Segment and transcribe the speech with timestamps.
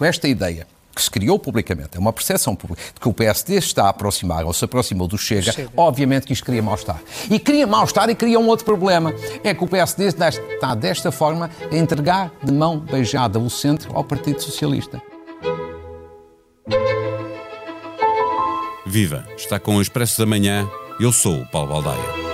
[0.00, 3.56] com esta ideia que se criou publicamente, é uma percepção pública, de que o PSD
[3.56, 5.70] está a aproximar ou se aproximou do Chega, Chega.
[5.76, 7.00] obviamente que isto cria mal-estar.
[7.30, 11.50] E cria mal-estar e cria um outro problema, é que o PSD está desta forma
[11.70, 15.02] a entregar de mão beijada o centro ao Partido Socialista.
[18.86, 19.26] Viva!
[19.36, 20.66] Está com o Expresso da Manhã.
[20.98, 22.29] Eu sou o Paulo Baldaia.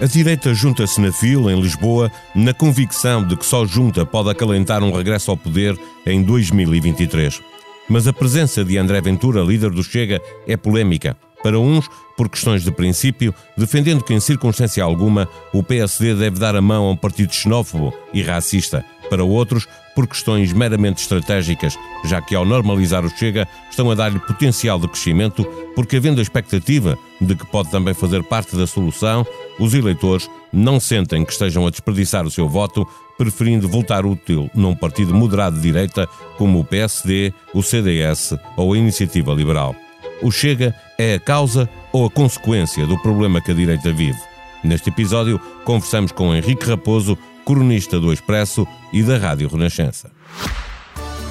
[0.00, 4.82] A direita junta-se na fila, em Lisboa, na convicção de que só junta pode acalentar
[4.82, 7.42] um regresso ao poder em 2023.
[7.86, 11.14] Mas a presença de André Ventura, líder do Chega, é polémica.
[11.42, 16.56] Para uns, por questões de princípio, defendendo que em circunstância alguma o PSD deve dar
[16.56, 18.82] a mão a um partido xenófobo e racista.
[19.10, 24.20] Para outros, por questões meramente estratégicas, já que ao normalizar o Chega estão a dar-lhe
[24.20, 29.26] potencial de crescimento, porque havendo a expectativa de que pode também fazer parte da solução,
[29.58, 32.86] os eleitores não sentem que estejam a desperdiçar o seu voto,
[33.18, 36.06] preferindo voltar útil num partido moderado de direita
[36.38, 39.74] como o PSD, o CDS ou a Iniciativa Liberal.
[40.22, 44.18] O Chega é a causa ou a consequência do problema que a direita vive.
[44.62, 47.16] Neste episódio, conversamos com Henrique Raposo,
[47.50, 50.08] cronista do Expresso e da Rádio Renascença.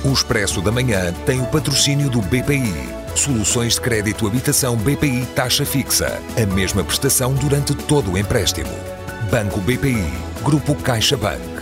[0.04, 2.74] O Expresso da Manhã tem o patrocínio do BPI.
[3.16, 6.22] Soluções de crédito habitação BPI taxa fixa.
[6.36, 8.70] A mesma prestação durante todo o empréstimo.
[9.32, 10.12] Banco BPI.
[10.44, 11.60] Grupo CaixaBank.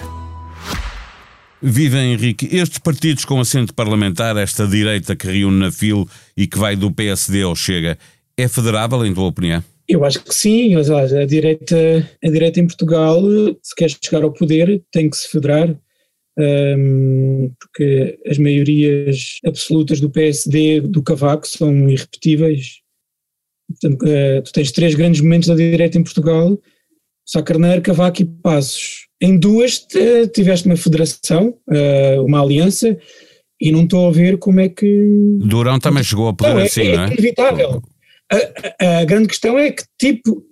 [1.62, 6.58] Viva Henrique, estes partidos com assento parlamentar, esta direita que reúne na FIL e que
[6.58, 7.98] vai do PSD ao Chega,
[8.36, 9.64] é federável em tua opinião?
[9.88, 13.22] Eu acho que sim, a direita, a direita em Portugal,
[13.64, 15.74] se quer chegar ao poder, tem que se federar,
[16.38, 22.82] um, porque as maiorias absolutas do PSD, do Cavaco, são irrepetíveis.
[23.70, 26.60] Portanto, uh, tu tens três grandes momentos da direita em Portugal,
[27.26, 29.08] Sá Carneiro, Cavaco e Passos.
[29.22, 29.86] Em duas
[30.34, 32.98] tiveste uma federação, uh, uma aliança,
[33.60, 35.38] e não estou a ver como é que...
[35.40, 37.06] Durão também chegou a poder não, é, assim, é, não é?
[37.06, 37.82] É inevitável.
[38.32, 40.44] A, a, grande questão é que tipo,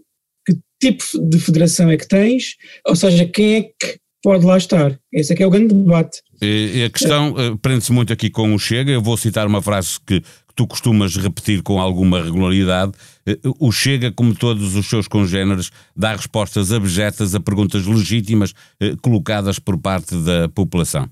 [0.45, 2.55] que tipo de federação é que tens,
[2.87, 4.97] ou seja, quem é que pode lá estar.
[5.13, 6.21] Esse é que é o grande debate.
[6.41, 7.55] E, a questão é.
[7.61, 8.91] prende-se muito aqui com o Chega.
[8.91, 10.23] Eu vou citar uma frase que,
[10.55, 12.93] tu costumas repetir com alguma regularidade.
[13.27, 18.95] Eh, o Chega, como todos os seus congêneres, dá respostas abjetas a perguntas legítimas eh,
[19.01, 21.09] colocadas por parte da população.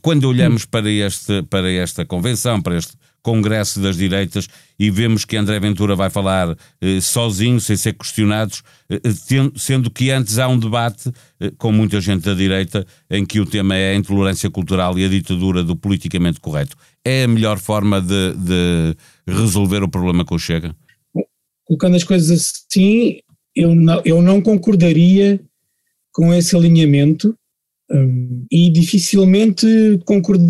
[0.00, 0.68] Quando olhamos hum.
[0.70, 4.46] para, este, para esta convenção, para este Congresso das Direitas
[4.78, 9.90] e vemos que André Ventura vai falar eh, sozinho, sem ser questionados, eh, eh sendo
[9.90, 13.74] que antes há um debate eh, com muita gente da direita em que o tema
[13.74, 16.76] é a intolerância cultural e a ditadura do politicamente correto.
[17.02, 18.94] É a melhor forma de, de
[19.26, 20.76] resolver o problema com o Chega?
[21.64, 23.20] Colocando as coisas assim,
[23.56, 25.40] eu não, eu não concordaria
[26.12, 27.34] com esse alinhamento
[27.90, 29.66] hum, e dificilmente
[30.04, 30.46] concord,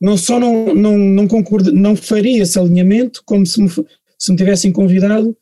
[0.00, 4.36] não só não, não, não, concordo, não faria esse alinhamento, como se me, se me
[4.36, 5.36] tivessem convidado,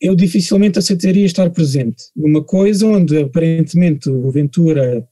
[0.00, 5.06] eu dificilmente aceitaria estar presente numa coisa onde aparentemente o Ventura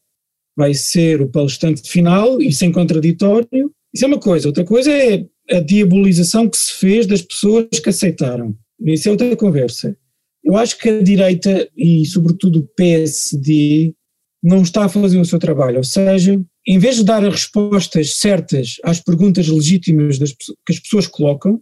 [0.57, 3.73] vai ser o palestrante final e sem contraditório.
[3.93, 4.49] Isso é uma coisa.
[4.49, 8.57] Outra coisa é a diabolização que se fez das pessoas que aceitaram.
[8.81, 9.97] Isso é outra conversa.
[10.43, 13.95] Eu acho que a direita e, sobretudo, o PSD
[14.43, 18.16] não está a fazer o seu trabalho, ou seja, em vez de dar as respostas
[18.16, 21.60] certas às perguntas legítimas das, que as pessoas colocam,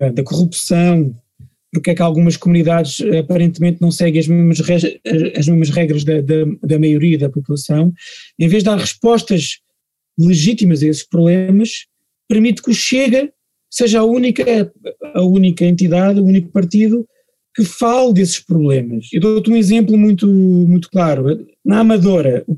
[0.00, 1.14] eh, da corrupção,
[1.72, 4.60] porque é que algumas comunidades eh, aparentemente não seguem as mesmas,
[5.36, 7.92] as mesmas regras da, da, da maioria da população,
[8.38, 9.58] em vez de dar respostas
[10.18, 11.86] legítimas a esses problemas,
[12.26, 13.30] permite que o Chega
[13.70, 14.72] seja a única,
[15.14, 17.06] a única entidade, o único partido
[17.54, 19.08] que fale desses problemas.
[19.12, 21.46] Eu dou-te um exemplo muito, muito claro.
[21.64, 22.54] Na Amadora, o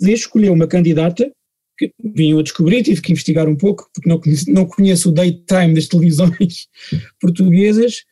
[0.00, 1.30] PSD escolheu uma candidata
[1.76, 5.12] que vim a descobrir, tive que investigar um pouco, porque não conheço, não conheço o
[5.12, 6.68] daytime das televisões
[7.20, 8.04] portuguesas,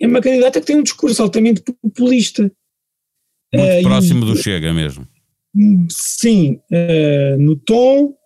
[0.00, 2.50] é uma candidata que tem um discurso altamente populista.
[3.52, 5.06] Muito uh, próximo e, do Chega mesmo.
[5.88, 8.16] Sim, uh, no tom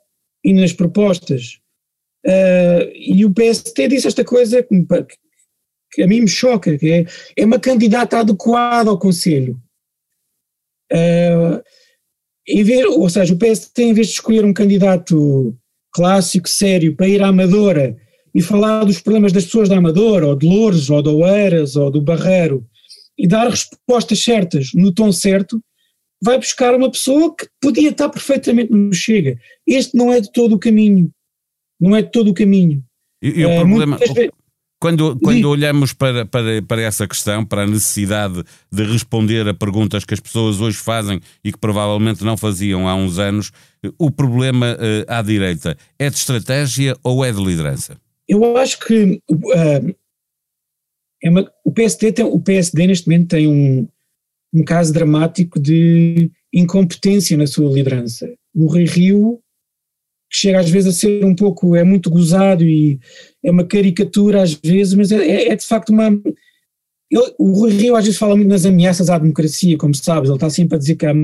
[0.44, 1.60] e nas propostas.
[2.26, 4.86] Uh, e o PST disse esta coisa que,
[5.92, 7.06] que, a mim me choca, que é,
[7.36, 9.60] é uma candidata adequada ao Conselho.
[10.90, 11.62] Uh,
[12.48, 15.54] em vez, ou seja, o PST, em vez de escolher um candidato
[15.92, 17.96] clássico, sério, para ir à Amadora
[18.34, 21.90] e falar dos problemas das pessoas da Amadora, ou de Lourdes, ou de Oeiras, ou
[21.90, 22.66] do Barreiro,
[23.18, 25.62] e dar respostas certas no tom certo,
[26.22, 29.38] vai buscar uma pessoa que podia estar perfeitamente no Chega.
[29.66, 31.10] Este não é de todo o caminho.
[31.80, 32.82] Não é de todo o caminho.
[33.22, 34.30] E, e o, uh, problema, vezes...
[34.80, 40.04] Quando, quando olhamos para, para, para essa questão, para a necessidade de responder a perguntas
[40.04, 43.50] que as pessoas hoje fazem e que provavelmente não faziam há uns anos,
[43.98, 47.96] o problema uh, à direita é de estratégia ou é de liderança?
[48.28, 49.96] Eu acho que uh,
[51.24, 53.88] é uma, o, PSD tem, o PSD neste momento tem um,
[54.54, 58.32] um caso dramático de incompetência na sua liderança.
[58.54, 59.40] O Rui Rio
[60.30, 62.98] chega às vezes a ser um pouco, é muito gozado e
[63.44, 66.08] é uma caricatura às vezes, mas é, é, é de facto uma.
[67.10, 70.50] Ele, o Rio às vezes fala muito nas ameaças à democracia, como sabes, ele está
[70.50, 71.14] sempre a dizer que, há,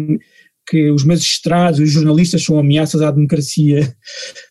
[0.67, 3.95] que os magistrados, os jornalistas são ameaças à democracia,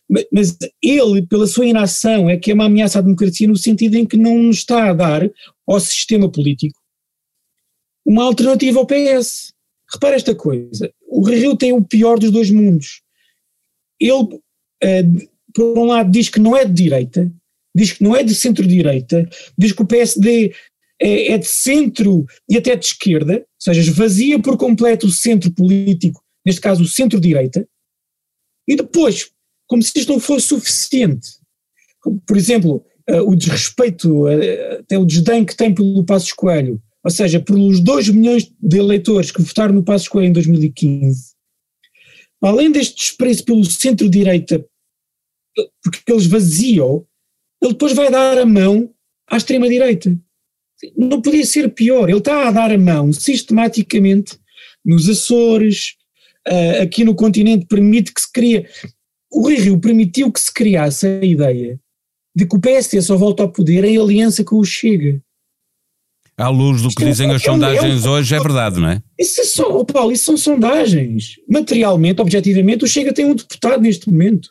[0.32, 4.06] mas ele, pela sua inação, é que é uma ameaça à democracia no sentido em
[4.06, 5.28] que não está a dar
[5.66, 6.78] ao sistema político
[8.04, 9.54] uma alternativa ao PS.
[9.92, 13.02] Repara esta coisa, o Rio tem o pior dos dois mundos.
[14.00, 14.40] Ele
[15.54, 17.32] por um lado, diz que não é de direita,
[17.74, 20.54] diz que não é de centro-direita, diz que o PSD
[21.00, 25.50] é, é, de centro e até de esquerda, ou seja, esvazia por completo o centro
[25.50, 27.66] político, neste caso o centro-direita,
[28.68, 29.30] e depois,
[29.66, 31.28] como se isto não fosse suficiente,
[32.26, 37.10] por exemplo, uh, o desrespeito, uh, até o desdém que tem pelo Passos Coelho, ou
[37.10, 41.34] seja, pelos 2 milhões de eleitores que votaram no Passos Coelho em 2015,
[42.42, 44.64] além deste desprezo pelo centro-direita
[45.82, 47.04] porque eles vaziam,
[47.62, 48.90] ele depois vai dar a mão
[49.28, 50.16] à extrema-direita.
[50.96, 54.38] Não podia ser pior, ele está a dar a mão sistematicamente
[54.84, 55.94] nos Açores,
[56.46, 58.66] uh, aqui no continente, permite que se crie.
[59.32, 61.80] O Rui Rio permitiu que se criasse a ideia
[62.36, 65.22] de que o PSD só volta ao poder em aliança com o Chega.
[66.36, 68.40] À luz do que Isto é dizem é, as é sondagens é um, hoje, é
[68.40, 69.02] verdade, não é?
[69.18, 71.36] Isso, é só, oh Paulo, isso são sondagens.
[71.48, 74.50] Materialmente, objetivamente, o Chega tem um deputado neste momento.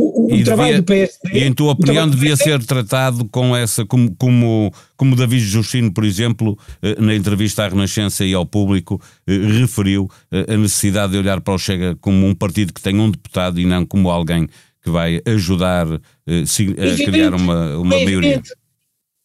[0.00, 1.30] O, o trabalho devia, do PSD.
[1.32, 6.04] E em tua opinião devia ser tratado com essa, como, como, como David Justino, por
[6.04, 11.18] exemplo, eh, na entrevista à Renascença e ao público, eh, referiu eh, a necessidade de
[11.18, 14.46] olhar para o Chega como um partido que tem um deputado e não como alguém
[14.84, 18.40] que vai ajudar a criar uma, uma maioria.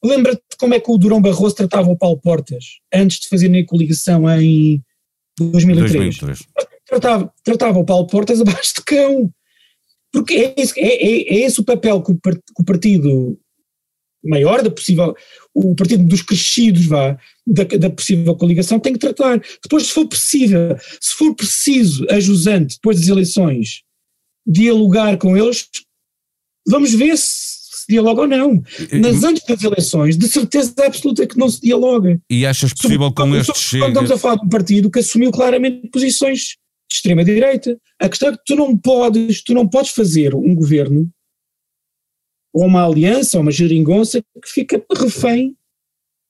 [0.03, 3.65] Lembra-te como é que o Durão Barroso tratava o Paulo Portas antes de fazer a
[3.67, 4.81] coligação em
[5.39, 5.91] 2003?
[5.93, 6.39] 2003.
[6.87, 9.31] Tratava, tratava o Paulo Portas abaixo de cão
[10.13, 13.37] porque é esse, é, é, é esse o papel que o, partido
[14.23, 15.15] maior da possível,
[15.53, 19.41] o partido dos crescidos, vá, da, da, possível coligação, tem que tratar.
[19.61, 23.81] Depois, se for possível, se for preciso, a jusante, depois das eleições,
[24.45, 25.67] dialogar com eles,
[26.67, 28.63] vamos ver se se dialoga ou não.
[29.01, 32.19] Mas antes das eleições, de certeza absoluta que não se dialoga.
[32.29, 33.87] E achas possível com este chega...
[33.87, 36.55] Estamos a falar de um partido que assumiu claramente posições
[36.93, 37.77] de extrema-direita.
[37.99, 41.09] A questão é que tu não podes, tu não podes fazer um governo
[42.53, 45.55] ou uma aliança ou uma geringonça que fica refém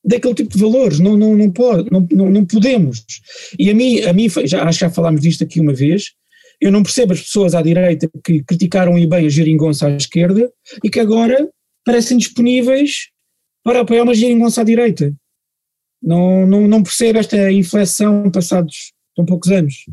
[0.06, 3.06] daquele tipo de valores, não, não, não, pode, não, não, não podemos.
[3.57, 6.12] E a mim, a mim já, acho que já falámos disto aqui uma vez,
[6.60, 10.51] eu não percebo as pessoas à direita que criticaram e bem a geringonça à esquerda
[10.83, 11.50] e que agora
[11.86, 13.09] parecem disponíveis
[13.63, 15.13] para apoiar uma geringonça à direita.
[16.01, 19.86] Não, não, não percebo esta inflexão passados tão poucos anos.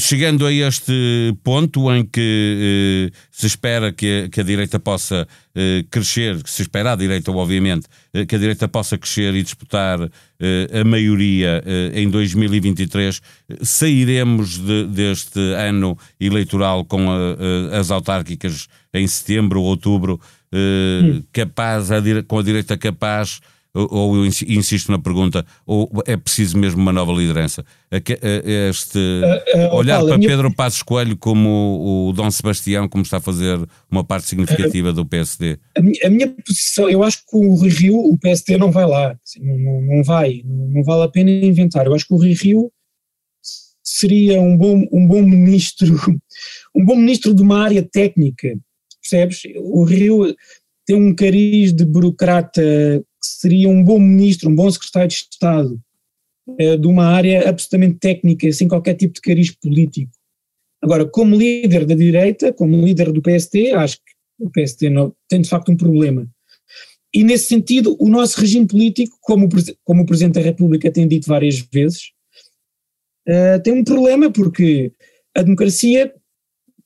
[0.00, 5.28] Chegando a este ponto em que eh, se espera que a, que a direita possa
[5.54, 9.42] eh, crescer, que se espera à direita, obviamente, eh, que a direita possa crescer e
[9.42, 10.00] disputar
[10.40, 13.20] eh, a maioria eh, em 2023,
[13.60, 20.18] sairemos de, deste ano eleitoral com a, as autárquicas em setembro ou outubro,
[20.50, 23.38] eh, capaz, a, com a direita capaz
[23.74, 27.64] ou eu insisto na pergunta, ou é preciso mesmo uma nova liderança?
[27.90, 28.98] Este,
[29.72, 30.18] olhar para.
[30.18, 33.58] Pedro Passos Coelho como o Dom Sebastião, como está a fazer
[33.90, 35.58] uma parte significativa do PSD?
[35.76, 38.86] A minha, a minha, posição, eu acho que o Rio, Rio, o PSD não vai
[38.86, 41.86] lá, assim, não, não, vai, não, vale a pena inventar.
[41.86, 42.72] Eu acho que o Rio, Rio
[43.82, 45.88] seria um bom, um bom ministro,
[46.74, 48.56] um bom ministro de uma área técnica,
[49.00, 49.42] percebes?
[49.56, 50.34] O Rio
[50.86, 52.62] tem um cariz de burocrata
[53.38, 55.80] seria um bom ministro, um bom secretário de Estado
[56.58, 60.10] eh, de uma área absolutamente técnica, sem qualquer tipo de cariz político.
[60.82, 65.40] Agora, como líder da direita, como líder do PST, acho que o PST não, tem
[65.40, 66.28] de facto um problema.
[67.14, 69.48] E nesse sentido, o nosso regime político, como o,
[69.84, 72.10] como o Presidente da República tem dito várias vezes,
[73.28, 74.92] uh, tem um problema porque
[75.36, 76.12] a democracia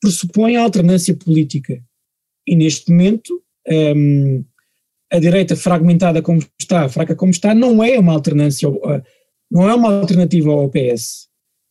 [0.01, 1.83] pressupõe a alternância política.
[2.47, 4.45] E neste momento, um, ehm,
[5.13, 8.67] a direita fragmentada como está, fraca como está, não é uma alternância,
[9.51, 11.29] não é uma alternativa ao PS.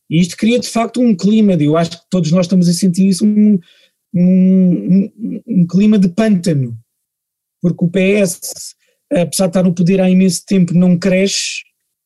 [0.08, 2.72] E isto cria de facto um clima, de, eu acho que todos nós estamos a
[2.72, 3.58] sentir isso, um,
[4.14, 6.78] um, um, um clima de pântano.
[7.60, 8.76] porque o PS,
[9.10, 11.62] apesar de estar no poder há imenso tempo, não cresce,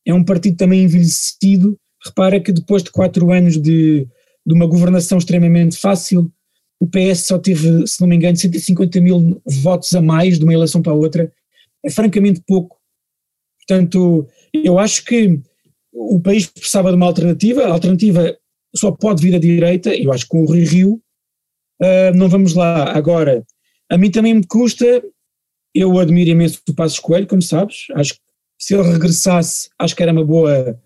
[0.06, 1.76] é um partido também envelhecido.
[2.02, 4.06] Repara que depois de quatro anos de,
[4.46, 6.32] de uma governação extremamente fácil,
[6.80, 10.52] o PS só teve, se não me engano, 150 mil votos a mais de uma
[10.52, 11.33] eleição para a outra.
[11.85, 12.76] É francamente pouco.
[13.66, 15.40] Portanto, eu acho que
[15.92, 18.37] o país precisava de uma alternativa, a alternativa
[18.75, 21.02] só pode vir à direita, eu acho que com o Rio Rio,
[21.83, 22.92] uh, não vamos lá.
[22.92, 23.45] Agora,
[23.90, 25.02] a mim também me custa,
[25.75, 28.21] eu admiro imenso o Passos Coelho, como sabes, acho que
[28.59, 30.78] se ele regressasse, acho que era uma boa,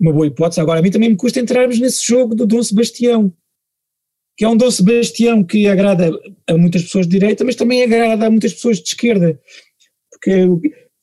[0.00, 0.60] uma boa hipótese.
[0.60, 3.32] Agora, a mim também me custa entrarmos nesse jogo do Dom Sebastião,
[4.36, 6.10] que é um Dom Sebastião que agrada
[6.48, 9.38] a muitas pessoas de direita, mas também agrada a muitas pessoas de esquerda,
[10.10, 10.46] porque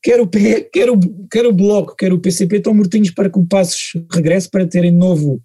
[0.01, 3.45] quer o, quer o, quer o Bloco, quer o PCP estão mortinhos para que o
[3.45, 5.41] Passos regresse para terem novo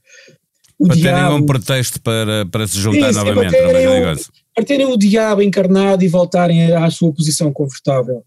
[0.79, 1.19] o para diabo.
[1.19, 3.53] terem um pretexto para, para se juntar Isso, novamente.
[3.53, 4.17] Para terem, o,
[4.55, 8.25] para terem o diabo encarnado e voltarem à sua posição confortável.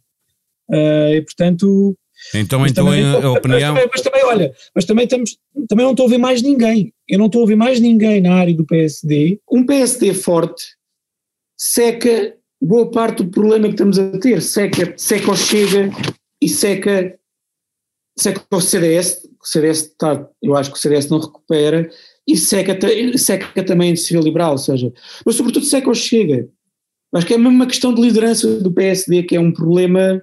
[0.70, 1.98] Uh, e portanto.
[2.34, 3.74] Então, então também, a opinião.
[3.74, 5.38] Mas também, mas também, olha, mas também, estamos,
[5.70, 6.94] também não estou a ouvir mais ninguém.
[7.08, 9.40] Eu não estou a ouvir mais ninguém na área do PSD.
[9.50, 10.66] Um PSD forte
[11.58, 14.42] seca boa parte do problema que estamos a ter.
[14.42, 15.90] Seca, seca o Chega
[16.42, 17.18] e seca,
[18.18, 19.28] seca o CDS.
[19.42, 21.90] O CDS está, eu acho que o CDS não recupera
[22.28, 22.78] e seca,
[23.18, 24.92] seca também a iniciativa liberal, ou seja,
[25.26, 26.50] mas sobretudo seca o Chega.
[27.14, 30.22] Acho que é mesmo uma questão de liderança do PSD que é um problema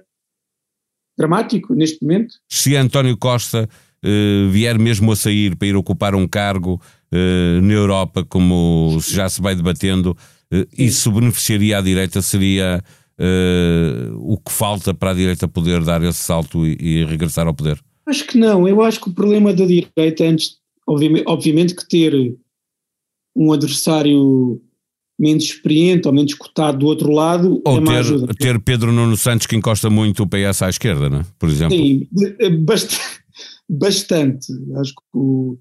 [1.17, 2.35] dramático neste momento.
[2.49, 3.67] Se António Costa
[4.03, 6.81] uh, vier mesmo a sair para ir ocupar um cargo
[7.11, 10.17] uh, na Europa, como já se vai debatendo,
[10.53, 12.21] uh, isso beneficiaria à direita?
[12.21, 12.83] Seria
[14.17, 17.79] o que falta para a direita poder dar esse salto e, e regressar ao poder?
[18.05, 18.67] Acho que não.
[18.67, 22.35] Eu acho que o problema da direita, antes obviamente, obviamente que ter
[23.35, 24.61] um adversário
[25.17, 28.33] menos experiente ou menos cotado do outro lado ou é ter, ajuda.
[28.33, 31.25] ter Pedro Nuno Santos que encosta muito o PS à esquerda, não é?
[31.39, 31.75] por exemplo.
[31.75, 32.07] Sim,
[32.63, 32.99] bastante.
[33.69, 34.47] bastante.
[34.77, 35.57] Acho que o,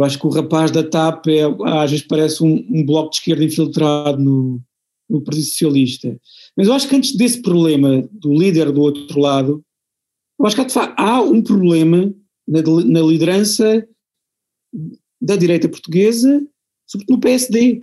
[0.00, 3.44] acho que o rapaz da TAP é, às vezes parece um, um bloco de esquerda
[3.44, 4.60] infiltrado no,
[5.08, 6.18] no Partido Socialista.
[6.56, 9.64] Mas eu acho que antes desse problema do líder do outro lado,
[10.38, 12.12] eu acho que de facto há um problema
[12.46, 13.86] na, na liderança
[15.20, 16.44] da direita portuguesa,
[16.86, 17.82] sobretudo no PSD.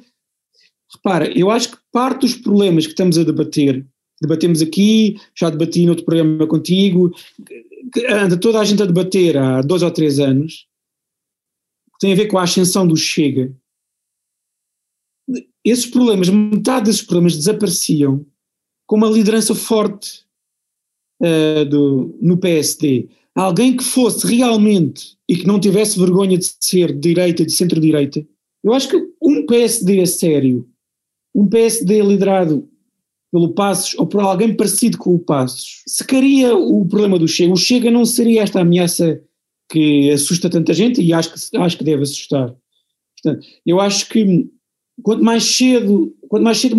[0.96, 3.86] Repara, eu acho que parte dos problemas que estamos a debater,
[4.22, 7.12] debatemos aqui, já debati no outro programa contigo,
[8.10, 10.68] anda toda a gente a debater há dois ou três anos,
[12.00, 13.54] tem a ver com a ascensão do Chega.
[15.64, 18.26] Esses problemas, metade desses problemas desapareciam
[18.88, 20.26] com uma liderança forte
[21.22, 26.92] uh, do, no PSD alguém que fosse realmente e que não tivesse vergonha de ser
[26.94, 28.26] de direita, de centro-direita,
[28.64, 30.68] eu acho que um PSD a sério,
[31.34, 32.68] um PSD liderado
[33.32, 37.54] pelo Passos ou por alguém parecido com o Passos, secaria o problema do Chega.
[37.54, 39.22] O Chega não seria esta ameaça
[39.70, 42.56] que assusta tanta gente e acho que, acho que deve assustar.
[43.22, 44.50] Portanto, eu acho que
[45.04, 46.76] quanto mais cedo, quanto mais cedo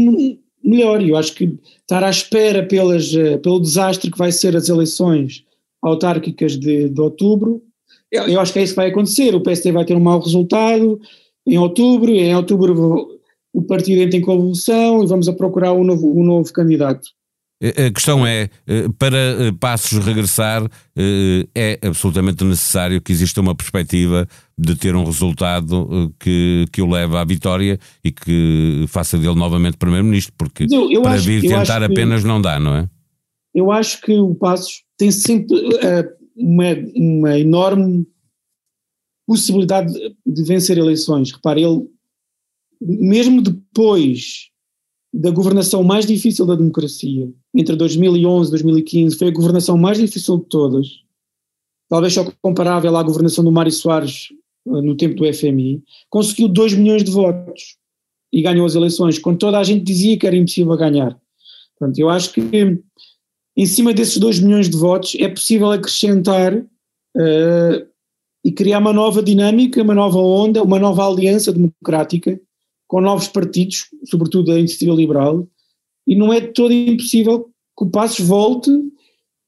[0.62, 1.02] melhor.
[1.02, 5.45] Eu acho que estar à espera pelas, eh, pelo desastre que vai ser as eleições
[5.83, 7.62] autárquicas de, de outubro.
[8.11, 9.35] Eu, acho que é isso que vai acontecer.
[9.35, 11.00] O PSD vai ter um mau resultado
[11.47, 13.20] em outubro, em outubro
[13.52, 17.09] o partido entra em convulsão e vamos a procurar um novo, um novo candidato.
[17.62, 20.66] A questão é, eh, para eh, Passos regressar,
[20.97, 24.26] eh, é absolutamente necessário que exista uma perspectiva
[24.57, 29.76] de ter um resultado que, que o leve à vitória e que faça dele novamente
[29.76, 32.88] Primeiro-Ministro, porque eu, eu para acho, vir tentar apenas não dá, não é?
[33.54, 36.64] Eu acho que o Passos tem sempre uh, uma,
[36.97, 38.07] uma enorme
[39.26, 41.30] possibilidade de, de vencer eleições.
[41.30, 41.83] Repare, ele,
[42.81, 44.51] mesmo depois
[45.13, 50.39] da governação mais difícil da democracia, entre 2011 e 2015, foi a governação mais difícil
[50.39, 50.87] de todas,
[51.89, 54.29] talvez só comparável à governação do Mário Soares
[54.65, 57.77] uh, no tempo do FMI, conseguiu 2 milhões de votos
[58.33, 61.21] e ganhou as eleições, quando toda a gente dizia que era impossível ganhar.
[61.77, 62.41] Portanto, eu acho que
[63.57, 67.91] em cima desses 2 milhões de votos é possível acrescentar uh,
[68.45, 72.41] e criar uma nova dinâmica, uma nova onda, uma nova aliança democrática
[72.90, 75.49] com novos partidos, sobretudo a iniciativa liberal,
[76.04, 77.44] e não é de todo impossível
[77.78, 78.68] que o Passos volte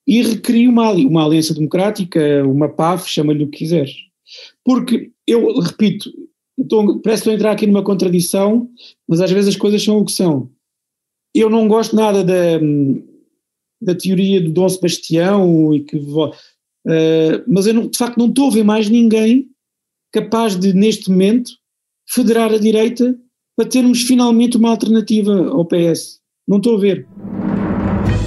[0.06, 3.96] e recrie uma, uma aliança democrática, uma PAF, chama-lhe o que quiseres.
[4.64, 6.08] Porque, eu repito,
[6.56, 8.70] estou, parece que estou a entrar aqui numa contradição,
[9.08, 10.48] mas às vezes as coisas são o que são.
[11.34, 12.60] Eu não gosto nada da,
[13.80, 16.30] da teoria do Dom Sebastião, e que, uh,
[17.48, 19.48] mas eu não, de facto não estou a ver mais ninguém
[20.12, 21.50] capaz de, neste momento,
[22.06, 23.18] federar a direita
[23.56, 26.20] para termos finalmente uma alternativa ao PS.
[26.46, 27.06] Não estou a ver.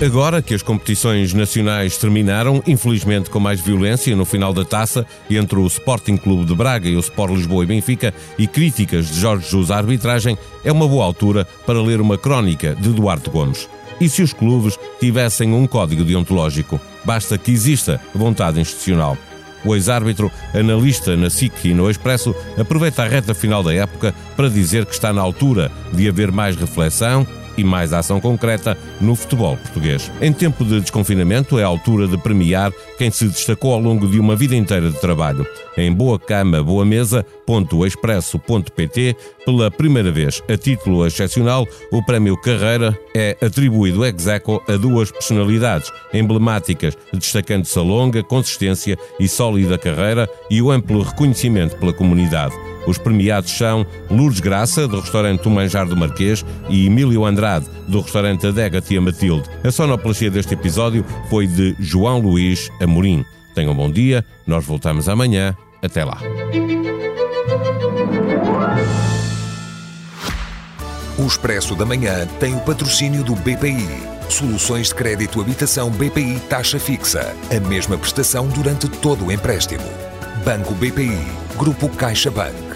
[0.03, 5.58] Agora que as competições nacionais terminaram, infelizmente com mais violência no final da taça, entre
[5.58, 9.46] o Sporting Clube de Braga e o Sport Lisboa e Benfica, e críticas de Jorge
[9.46, 13.70] Jesus à arbitragem, é uma boa altura para ler uma crónica de Duarte Gomes.
[14.00, 16.79] E se os clubes tivessem um código deontológico?
[17.05, 19.17] Basta que exista vontade institucional.
[19.65, 24.50] O ex-árbitro, analista na SIC e no Expresso, aproveita a reta final da época para
[24.50, 27.25] dizer que está na altura de haver mais reflexão
[27.58, 30.12] e mais ação concreta no futebol português.
[30.22, 34.20] Em tempo de desconfinamento, é a altura de premiar quem se destacou ao longo de
[34.20, 35.46] uma vida inteira de trabalho.
[35.78, 37.26] Em Boa Cama, Boa Mesa,
[37.86, 44.78] expresso.pt, pela primeira vez, a título excepcional, o Prémio Carreira é atribuído ex aequo a
[44.78, 51.94] duas personalidades emblemáticas, destacando-se a longa, consistência e sólida carreira e o amplo reconhecimento pela
[51.94, 52.56] comunidade.
[52.88, 58.01] Os premiados são Lourdes Graça, do restaurante O Manjar do Marquês, e Emílio Andrade, do
[58.01, 59.50] restaurante Adega Tia Matilde.
[59.63, 63.25] A sonoplastia deste episódio foi de João Luís Amorim.
[63.54, 65.56] Tenham um bom dia, nós voltamos amanhã.
[65.82, 66.18] Até lá.
[71.18, 73.88] O Expresso da Manhã tem o patrocínio do BPI.
[74.27, 77.34] Soluções de crédito habitação BPI taxa fixa.
[77.56, 79.86] A mesma prestação durante todo o empréstimo.
[80.44, 81.25] Banco BPI.
[81.58, 82.75] Grupo CaixaBank.